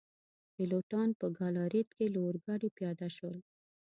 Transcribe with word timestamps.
پیلوټان 0.53 1.09
په 1.19 1.25
ګالاریټ 1.37 1.87
کي 1.97 2.05
له 2.13 2.19
اورګاډي 2.25 2.69
پیاده 2.77 3.07
شول. 3.15 3.37